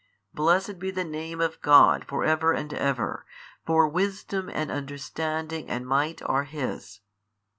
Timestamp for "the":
0.89-1.03